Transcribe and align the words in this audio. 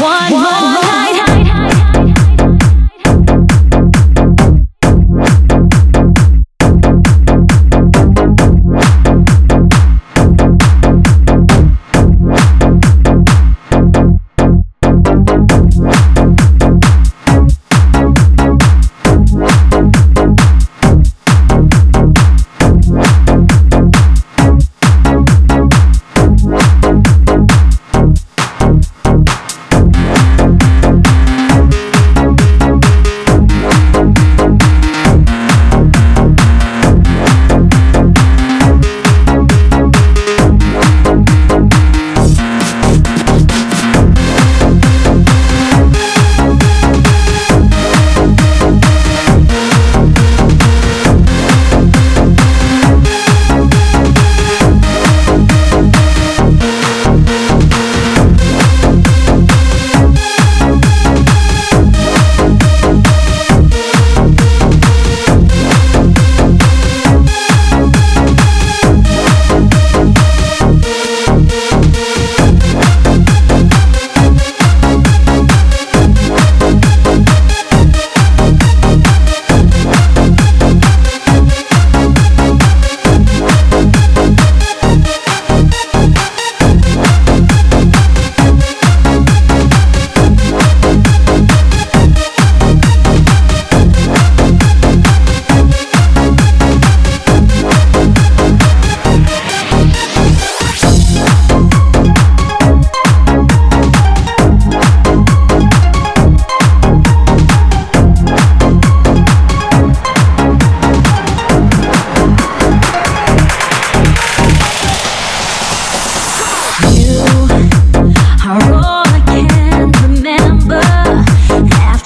one, 0.00 0.32
one, 0.32 0.74
one. 0.76 0.87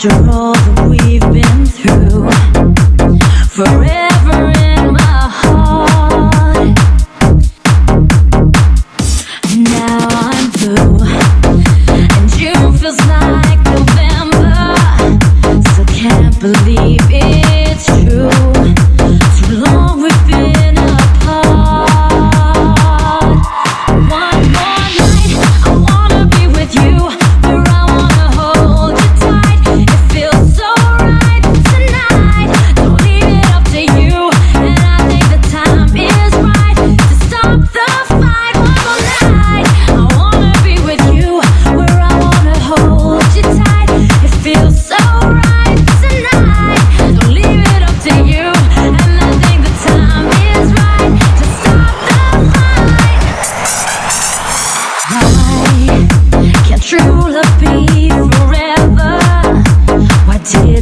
after 0.04 0.30
all. 0.30 0.51